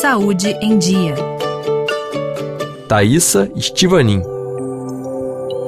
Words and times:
Saúde 0.00 0.56
em 0.62 0.78
Dia. 0.78 1.14
Thaisa 2.88 3.52
Estivanin. 3.54 4.22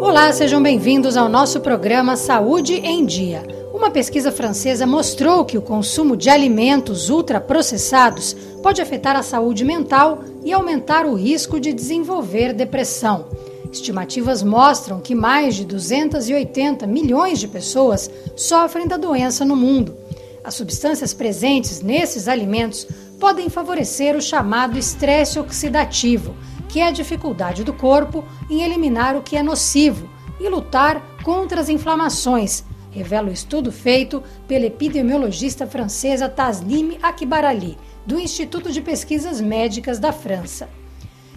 Olá, 0.00 0.32
sejam 0.32 0.62
bem-vindos 0.62 1.16
ao 1.16 1.28
nosso 1.28 1.58
programa 1.58 2.14
Saúde 2.14 2.74
em 2.74 3.04
Dia. 3.04 3.42
Uma 3.74 3.90
pesquisa 3.90 4.30
francesa 4.30 4.86
mostrou 4.86 5.44
que 5.44 5.58
o 5.58 5.62
consumo 5.62 6.16
de 6.16 6.30
alimentos 6.30 7.10
ultraprocessados 7.10 8.36
pode 8.62 8.80
afetar 8.80 9.16
a 9.16 9.24
saúde 9.24 9.64
mental 9.64 10.22
e 10.44 10.52
aumentar 10.52 11.06
o 11.06 11.14
risco 11.14 11.58
de 11.58 11.72
desenvolver 11.72 12.52
depressão. 12.52 13.26
Estimativas 13.72 14.44
mostram 14.44 15.00
que 15.00 15.12
mais 15.12 15.56
de 15.56 15.64
280 15.64 16.86
milhões 16.86 17.40
de 17.40 17.48
pessoas 17.48 18.08
sofrem 18.36 18.86
da 18.86 18.96
doença 18.96 19.44
no 19.44 19.56
mundo. 19.56 19.96
As 20.44 20.54
substâncias 20.54 21.12
presentes 21.12 21.82
nesses 21.82 22.26
alimentos 22.28 22.86
podem 23.20 23.50
favorecer 23.50 24.16
o 24.16 24.22
chamado 24.22 24.78
estresse 24.78 25.38
oxidativo, 25.38 26.34
que 26.68 26.80
é 26.80 26.88
a 26.88 26.90
dificuldade 26.90 27.62
do 27.62 27.72
corpo 27.72 28.24
em 28.48 28.62
eliminar 28.62 29.14
o 29.14 29.22
que 29.22 29.36
é 29.36 29.42
nocivo 29.42 30.08
e 30.40 30.48
lutar 30.48 31.02
contra 31.22 31.60
as 31.60 31.68
inflamações, 31.68 32.64
revela 32.90 33.28
o 33.28 33.32
estudo 33.32 33.70
feito 33.70 34.22
pela 34.48 34.64
epidemiologista 34.64 35.66
francesa 35.66 36.30
Tasnim 36.30 36.96
Akbarali, 37.02 37.76
do 38.06 38.18
Instituto 38.18 38.72
de 38.72 38.80
Pesquisas 38.80 39.38
Médicas 39.38 39.98
da 39.98 40.12
França. 40.12 40.68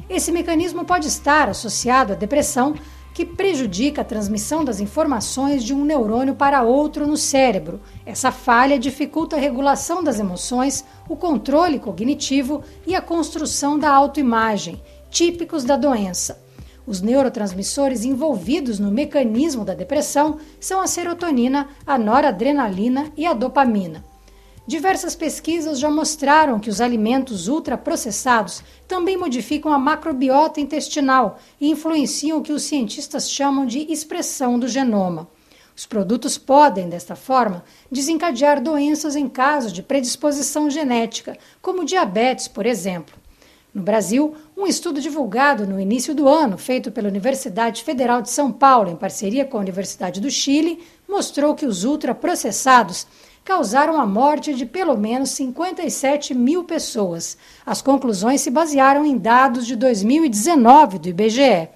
Esse 0.09 0.31
mecanismo 0.31 0.86
pode 0.86 1.08
estar 1.08 1.50
associado 1.50 2.14
à 2.14 2.16
depressão, 2.16 2.76
que 3.14 3.26
prejudica 3.26 4.02
a 4.02 4.06
transmissão 4.06 4.66
das 4.66 4.80
informações 4.80 5.64
de 5.64 5.73
um 5.73 5.86
neurônio 5.86 6.34
para 6.34 6.64
outro 6.64 7.06
no 7.06 7.16
cérebro. 7.16 7.80
Essa 8.06 8.31
falha 8.31 8.80
dificulta 8.80 9.36
a 9.36 9.40
regulação 9.40 10.04
das 10.04 10.20
emoções, 10.20 10.84
o 11.08 11.16
controle 11.16 11.80
cognitivo 11.80 12.64
e 12.86 12.96
a 12.96 13.02
construção 13.02 13.78
da 13.78 13.92
autoimagem, 13.92 14.82
típicos 15.10 15.64
da 15.64 15.76
doença. 15.76 16.42
Os 16.86 17.02
neurotransmissores 17.02 18.04
envolvidos 18.04 18.78
no 18.78 18.92
mecanismo 18.92 19.64
da 19.64 19.73
depressão 19.73 20.38
são 20.60 20.82
a 20.82 20.88
serotonina, 20.88 21.70
a 21.88 21.98
noradrenalina 21.98 23.12
e 23.16 23.26
a 23.26 23.34
dopamina. 23.34 24.04
Diversas 24.66 25.14
pesquisas 25.14 25.78
já 25.78 25.90
mostraram 25.90 26.58
que 26.58 26.70
os 26.70 26.80
alimentos 26.80 27.50
ultraprocessados 27.50 28.64
também 28.88 29.17
modificam 29.17 29.73
a 29.73 29.80
macrobiota 29.80 30.62
intestinal 30.62 31.38
e 31.60 31.70
influenciam 31.70 32.38
o 32.38 32.42
que 32.42 32.54
os 32.54 32.64
cientistas 32.64 33.30
chamam 33.30 33.66
de 33.66 33.80
expressão 33.92 34.58
do 34.58 34.67
genoma. 34.67 35.28
Os 35.76 35.86
produtos 35.86 36.38
podem, 36.38 36.88
desta 36.88 37.16
forma, 37.16 37.64
desencadear 37.92 38.62
doenças 38.62 39.16
em 39.16 39.28
caso 39.28 39.72
de 39.72 39.82
predisposição 39.82 40.70
genética, 40.70 41.38
como 41.62 41.86
diabetes, 41.86 42.48
por 42.48 42.66
exemplo. 42.66 43.16
No 43.74 43.82
Brasil, 43.82 44.36
um 44.56 44.68
estudo 44.68 45.02
divulgado 45.02 45.66
no 45.66 45.80
início 45.80 46.14
do 46.14 46.28
ano, 46.28 46.60
feito 46.60 46.92
pela 46.92 47.08
Universidade 47.08 47.84
Federal 47.84 48.22
de 48.22 48.30
São 48.30 48.52
Paulo, 48.52 48.92
em 48.92 48.96
parceria 48.96 49.46
com 49.46 49.58
a 49.58 49.62
Universidade 49.62 50.22
do 50.22 50.30
Chile, 50.30 50.84
mostrou 51.10 51.56
que 51.56 51.66
os 51.66 51.84
ultraprocessados 51.84 53.08
causaram 53.44 54.00
a 54.00 54.06
morte 54.06 54.54
de 54.54 54.66
pelo 54.66 54.96
menos 54.96 55.32
57 55.32 56.36
mil 56.36 56.64
pessoas. 56.64 57.36
As 57.66 57.82
conclusões 57.82 58.42
se 58.42 58.52
basearam 58.52 59.04
em 59.04 59.18
dados 59.18 59.66
de 59.66 59.76
2019 59.76 61.00
do 61.00 61.10
IBGE. 61.10 61.70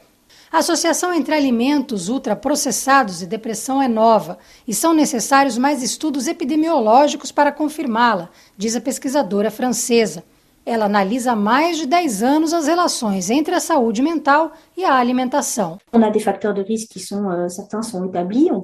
A 0.49 0.59
associação 0.59 1.13
entre 1.13 1.35
alimentos 1.35 2.07
ultraprocessados 2.07 3.21
e 3.21 3.25
depressão 3.25 3.81
é 3.81 3.87
nova 3.87 4.39
e 4.65 4.73
são 4.73 4.93
necessários 4.93 5.57
mais 5.57 5.83
estudos 5.83 6.25
epidemiológicos 6.25 7.33
para 7.33 7.51
confirmá-la, 7.51 8.29
diz 8.57 8.73
a 8.75 8.81
pesquisadora 8.81 9.51
francesa. 9.51 10.23
Ela 10.67 10.83
analisa 10.83 11.31
há 11.31 11.35
mais 11.35 11.77
de 11.77 11.85
10 11.85 12.23
anos 12.23 12.51
as 12.51 12.67
relações 12.67 13.29
entre 13.29 13.55
a 13.55 13.59
saúde 13.61 14.01
mental 14.01 14.51
e 14.75 14.83
a 14.83 14.95
alimentação. 14.95 15.77
Euh, 15.93 15.99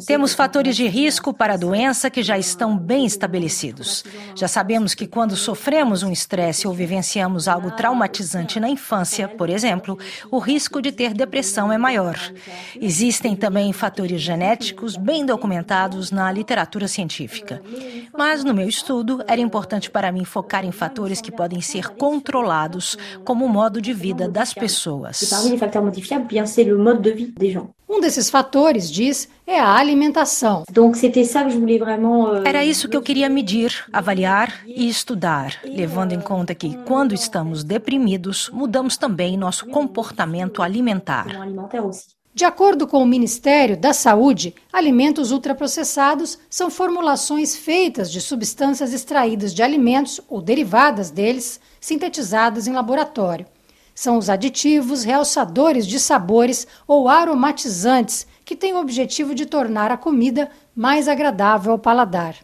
Temos 0.06 0.34
fatores 0.34 0.76
de 0.76 0.86
risco 0.86 1.34
para 1.34 1.54
a 1.54 1.58
doença 1.58 2.10
que 2.10 2.22
já 2.22 2.38
estão 2.38 2.78
bem 2.78 3.06
estabelecidos. 3.06 4.04
Já 4.36 4.50
sabemos 4.50 4.94
que 4.94 5.08
quando 5.08 5.38
sofremos 5.38 6.04
um 6.04 6.12
estresse 6.12 6.68
ou 6.68 6.74
vivenciamos 6.74 7.48
algo 7.48 7.72
traumatizante 7.72 8.60
na 8.60 8.68
infância, 8.68 9.30
por 9.30 9.50
exemplo, 9.50 9.98
o 10.30 10.40
risco 10.40 10.82
de 10.82 10.92
ter 10.92 11.14
depressão 11.14 11.72
é 11.72 11.78
maior. 11.78 12.20
Existem 12.82 13.34
também 13.34 13.72
fatores 13.72 14.22
genéticos 14.22 14.98
bem 14.98 15.26
documentados 15.26 16.12
na 16.12 16.30
literatura 16.34 16.90
científica. 16.90 17.62
Mas 18.12 18.44
no 18.44 18.54
meu 18.54 18.68
estudo, 18.68 19.24
era 19.26 19.40
importante 19.40 19.90
para 19.90 20.12
mim 20.12 20.26
focar 20.26 20.66
em 20.66 20.72
fatores 20.74 21.22
que 21.22 21.32
podem 21.32 21.62
ser 21.62 21.93
controlados 21.98 22.98
como 23.24 23.46
o 23.46 23.50
modo 23.50 23.82
de 23.82 23.94
vida 23.94 24.28
das 24.28 24.54
pessoas. 24.54 25.20
Um 27.88 28.00
desses 28.02 28.28
fatores, 28.28 28.90
diz, 28.90 29.30
é 29.46 29.60
a 29.60 29.76
alimentação. 29.76 30.64
Euh, 30.68 32.44
Era 32.44 32.66
isso 32.66 32.90
que 32.90 32.98
eu 32.98 33.04
queria 33.04 33.30
medir, 33.30 33.86
avaliar 33.94 34.62
e 34.66 34.90
estudar, 34.90 35.60
levando 35.64 36.12
em 36.14 36.20
conta 36.20 36.56
que, 36.56 36.76
quando 36.86 37.14
estamos 37.14 37.64
deprimidos, 37.64 38.50
mudamos 38.52 38.98
também 38.98 39.38
nosso 39.38 39.68
comportamento 39.68 40.64
alimentar. 40.64 41.28
De 42.36 42.46
acordo 42.46 42.88
com 42.88 43.04
o 43.04 43.06
Ministério 43.06 43.78
da 43.78 43.94
Saúde, 43.94 44.56
alimentos 44.72 45.30
ultraprocessados 45.30 46.40
são 46.50 46.72
formulações 46.72 47.56
feitas 47.56 48.12
de 48.12 48.20
substâncias 48.20 48.92
extraídas 48.92 49.54
de 49.54 49.62
alimentos 49.62 50.20
ou 50.28 50.42
derivadas 50.42 51.12
deles, 51.12 51.60
sintetizadas 51.84 52.66
em 52.66 52.72
laboratório. 52.72 53.46
São 53.94 54.18
os 54.18 54.30
aditivos, 54.30 55.04
realçadores 55.04 55.86
de 55.86 56.00
sabores 56.00 56.66
ou 56.88 57.10
aromatizantes 57.10 58.26
que 58.46 58.56
têm 58.56 58.74
o 58.74 58.80
objetivo 58.80 59.36
de 59.36 59.46
tornar 59.46 59.92
a 59.92 59.98
comida 59.98 60.50
mais 60.74 61.10
agradável 61.10 61.74
ao 61.74 61.78
paladar. 61.78 62.38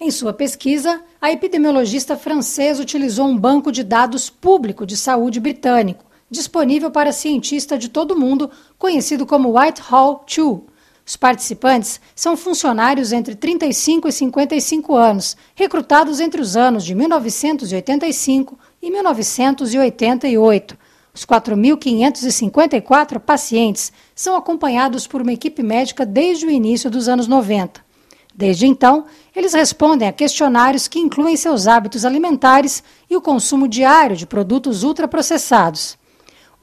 Em 0.00 0.10
sua 0.10 0.32
pesquisa, 0.32 1.02
a 1.20 1.30
epidemiologista 1.30 2.16
francesa 2.16 2.82
utilizou 2.82 3.26
um 3.26 3.36
banco 3.36 3.70
de 3.70 3.84
dados 3.84 4.30
público 4.30 4.86
de 4.86 4.96
saúde 4.96 5.40
britânico 5.40 6.06
disponível 6.30 6.90
para 6.90 7.12
cientistas 7.12 7.78
de 7.78 7.88
todo 7.88 8.12
o 8.12 8.18
mundo, 8.18 8.50
conhecido 8.78 9.24
como 9.26 9.56
Whitehall 9.56 10.24
2. 10.26 10.75
Os 11.06 11.16
participantes 11.16 12.00
são 12.16 12.36
funcionários 12.36 13.12
entre 13.12 13.36
35 13.36 14.08
e 14.08 14.12
55 14.12 14.96
anos, 14.96 15.36
recrutados 15.54 16.18
entre 16.18 16.40
os 16.40 16.56
anos 16.56 16.84
de 16.84 16.96
1985 16.96 18.58
e 18.82 18.90
1988. 18.90 20.76
Os 21.14 21.24
4.554 21.24 23.20
pacientes 23.20 23.92
são 24.16 24.34
acompanhados 24.34 25.06
por 25.06 25.22
uma 25.22 25.32
equipe 25.32 25.62
médica 25.62 26.04
desde 26.04 26.44
o 26.44 26.50
início 26.50 26.90
dos 26.90 27.08
anos 27.08 27.28
90. 27.28 27.86
Desde 28.34 28.66
então, 28.66 29.06
eles 29.34 29.54
respondem 29.54 30.08
a 30.08 30.12
questionários 30.12 30.88
que 30.88 30.98
incluem 30.98 31.36
seus 31.36 31.68
hábitos 31.68 32.04
alimentares 32.04 32.82
e 33.08 33.16
o 33.16 33.22
consumo 33.22 33.68
diário 33.68 34.16
de 34.16 34.26
produtos 34.26 34.82
ultraprocessados. 34.82 35.96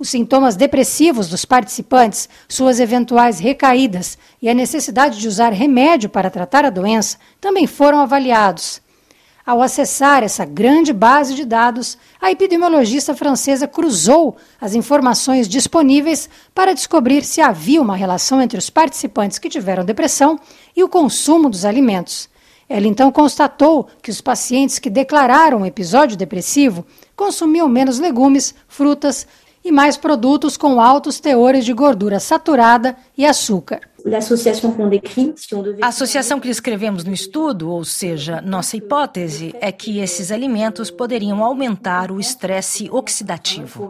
Os 0.03 0.09
sintomas 0.09 0.57
depressivos 0.57 1.29
dos 1.29 1.45
participantes, 1.45 2.27
suas 2.49 2.81
eventuais 2.81 3.39
recaídas 3.39 4.17
e 4.41 4.49
a 4.49 4.53
necessidade 4.53 5.17
de 5.17 5.29
usar 5.29 5.53
remédio 5.53 6.09
para 6.09 6.29
tratar 6.29 6.65
a 6.65 6.69
doença 6.69 7.17
também 7.39 7.65
foram 7.65 8.01
avaliados. 8.01 8.81
Ao 9.45 9.61
acessar 9.61 10.21
essa 10.21 10.43
grande 10.43 10.91
base 10.91 11.33
de 11.35 11.45
dados, 11.45 11.97
a 12.19 12.29
epidemiologista 12.29 13.15
francesa 13.15 13.65
cruzou 13.65 14.35
as 14.59 14.75
informações 14.75 15.47
disponíveis 15.47 16.29
para 16.53 16.73
descobrir 16.73 17.23
se 17.23 17.39
havia 17.39 17.81
uma 17.81 17.95
relação 17.95 18.41
entre 18.41 18.59
os 18.59 18.69
participantes 18.69 19.39
que 19.39 19.47
tiveram 19.47 19.85
depressão 19.85 20.37
e 20.75 20.83
o 20.83 20.89
consumo 20.89 21.49
dos 21.49 21.63
alimentos. 21.63 22.27
Ela 22.67 22.87
então 22.87 23.11
constatou 23.11 23.87
que 24.01 24.09
os 24.09 24.19
pacientes 24.19 24.79
que 24.79 24.89
declararam 24.89 25.59
um 25.59 25.65
episódio 25.65 26.17
depressivo 26.17 26.85
consumiam 27.15 27.69
menos 27.69 27.99
legumes, 27.99 28.55
frutas, 28.67 29.27
e 29.63 29.71
mais 29.71 29.97
produtos 29.97 30.57
com 30.57 30.81
altos 30.81 31.19
teores 31.19 31.63
de 31.63 31.73
gordura 31.73 32.19
saturada 32.19 32.95
e 33.17 33.25
açúcar. 33.25 33.81
A 35.81 35.87
associação 35.87 36.39
que 36.39 36.47
descrevemos 36.49 37.05
no 37.05 37.13
estudo, 37.13 37.69
ou 37.69 37.85
seja, 37.85 38.41
nossa 38.41 38.75
hipótese, 38.75 39.55
é 39.61 39.71
que 39.71 39.99
esses 39.99 40.29
alimentos 40.31 40.91
poderiam 40.91 41.41
aumentar 41.41 42.11
o 42.11 42.19
estresse 42.19 42.89
oxidativo. 42.91 43.89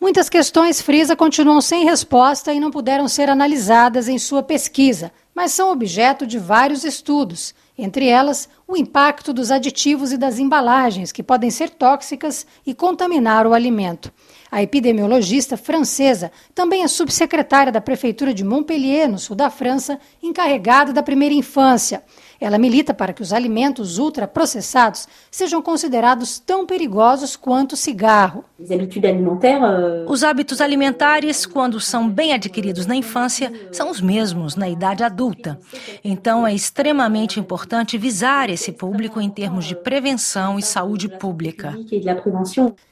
Muitas 0.00 0.28
questões 0.28 0.80
Frisa 0.80 1.16
continuam 1.16 1.60
sem 1.60 1.84
resposta 1.84 2.52
e 2.52 2.60
não 2.60 2.70
puderam 2.70 3.08
ser 3.08 3.28
analisadas 3.28 4.08
em 4.08 4.18
sua 4.18 4.42
pesquisa, 4.42 5.10
mas 5.34 5.52
são 5.52 5.70
objeto 5.70 6.26
de 6.26 6.38
vários 6.38 6.84
estudos, 6.84 7.54
entre 7.76 8.06
elas 8.06 8.48
o 8.68 8.76
impacto 8.76 9.32
dos 9.32 9.50
aditivos 9.52 10.10
e 10.10 10.16
das 10.16 10.38
embalagens, 10.38 11.12
que 11.12 11.22
podem 11.22 11.50
ser 11.50 11.70
tóxicas 11.70 12.46
e 12.66 12.74
contaminar 12.74 13.46
o 13.46 13.54
alimento. 13.54 14.12
A 14.50 14.62
epidemiologista 14.62 15.56
francesa 15.56 16.32
também 16.54 16.82
é 16.82 16.88
subsecretária 16.88 17.72
da 17.72 17.80
Prefeitura 17.80 18.34
de 18.34 18.44
Montpellier, 18.44 19.08
no 19.08 19.18
sul 19.18 19.36
da 19.36 19.50
França, 19.50 19.98
encarregada 20.22 20.92
da 20.92 21.02
primeira 21.02 21.34
infância. 21.34 22.02
Ela 22.40 22.58
milita 22.58 22.92
para 22.92 23.12
que 23.12 23.22
os 23.22 23.32
alimentos 23.32 23.98
ultraprocessados 23.98 25.08
sejam 25.30 25.62
considerados 25.62 26.38
tão 26.38 26.66
perigosos 26.66 27.34
quanto 27.34 27.72
o 27.72 27.76
cigarro. 27.76 28.44
Euh, 28.60 30.04
os 30.06 30.22
hábitos 30.22 30.60
alimentares, 30.60 31.46
quando 31.46 31.80
são 31.80 32.08
bem 32.08 32.34
adquiridos 32.34 32.86
na 32.86 32.94
infância, 32.94 33.50
são 33.72 33.90
os 33.90 34.00
mesmos 34.00 34.54
na 34.54 34.68
idade 34.68 35.02
adulta. 35.02 35.58
Então, 36.04 36.46
é 36.46 36.54
extremamente 36.54 37.40
importante 37.40 37.96
visar 37.96 38.50
esse 38.56 38.72
público 38.72 39.20
em 39.20 39.30
termos 39.30 39.64
de 39.64 39.76
prevenção 39.76 40.58
e 40.58 40.62
saúde 40.62 41.08
pública. 41.08 41.78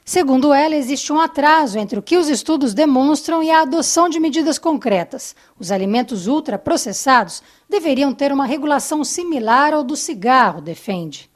Segundo 0.05 0.53
ela, 0.53 0.75
existe 0.75 1.11
um 1.11 1.19
atraso 1.19 1.77
entre 1.77 1.99
o 1.99 2.01
que 2.01 2.17
os 2.17 2.29
estudos 2.29 2.73
demonstram 2.73 3.43
e 3.43 3.51
a 3.51 3.61
adoção 3.61 4.07
de 4.07 4.19
medidas 4.19 4.57
concretas. 4.57 5.35
Os 5.59 5.71
alimentos 5.71 6.27
ultraprocessados 6.27 7.43
deveriam 7.69 8.13
ter 8.13 8.31
uma 8.31 8.45
regulação 8.45 9.03
similar 9.03 9.73
ao 9.73 9.83
do 9.83 9.95
cigarro, 9.95 10.61
defende. 10.61 11.29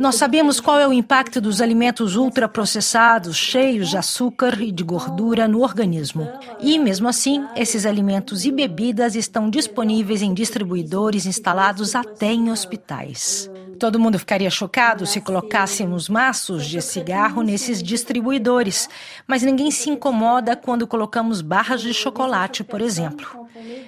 Nós 0.00 0.16
sabemos 0.16 0.58
qual 0.58 0.80
é 0.80 0.88
o 0.88 0.92
impacto 0.92 1.40
dos 1.40 1.60
alimentos 1.60 2.16
ultraprocessados, 2.16 3.36
cheios 3.36 3.90
de 3.90 3.96
açúcar 3.96 4.60
e 4.60 4.72
de 4.72 4.82
gordura 4.82 5.46
no 5.46 5.62
organismo. 5.62 6.28
E, 6.58 6.80
mesmo 6.80 7.06
assim, 7.06 7.46
esses 7.54 7.86
alimentos 7.86 8.44
e 8.44 8.50
bebidas 8.50 9.14
estão 9.14 9.48
disponíveis 9.48 10.20
em 10.20 10.34
distribuidores 10.34 11.26
instalados 11.26 11.94
até 11.94 12.32
em 12.32 12.50
hospitais. 12.50 13.48
Todo 13.78 13.98
mundo 13.98 14.18
ficaria 14.18 14.50
chocado 14.50 15.06
se 15.06 15.20
colocássemos 15.20 16.08
maços 16.08 16.66
de 16.66 16.82
cigarro 16.82 17.42
nesses 17.42 17.82
distribuidores, 17.82 18.88
mas 19.26 19.42
ninguém 19.42 19.70
se 19.70 19.88
incomoda 19.88 20.56
quando 20.56 20.86
colocamos 20.86 21.40
barras 21.40 21.80
de 21.80 21.94
chocolate, 21.94 22.64
por 22.64 22.80
exemplo. 22.80 23.46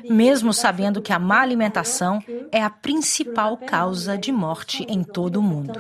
Mesmo 0.09 0.53
sabendo 0.53 1.03
que 1.03 1.13
a 1.13 1.19
má 1.19 1.41
alimentação 1.41 2.23
é 2.53 2.63
a 2.63 2.71
principal 2.71 3.57
causa 3.57 4.17
de 4.17 4.31
morte 4.31 4.87
em 4.89 5.03
todo 5.03 5.37
o 5.37 5.43
mundo. 5.43 5.73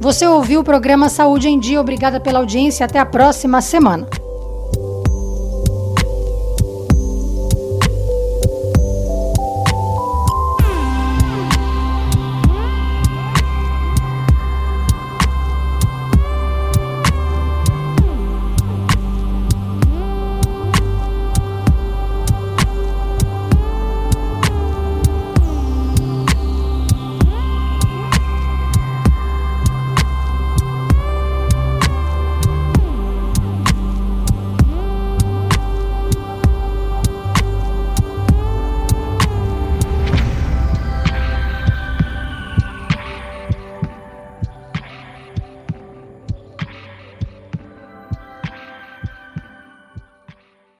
Você 0.00 0.26
ouviu 0.26 0.60
o 0.60 0.64
programa 0.64 1.08
Saúde 1.08 1.48
em 1.48 1.58
Dia. 1.58 1.80
Obrigada 1.80 2.20
pela 2.20 2.40
audiência. 2.40 2.84
Até 2.84 2.98
a 2.98 3.06
próxima 3.06 3.60
semana. 3.60 4.06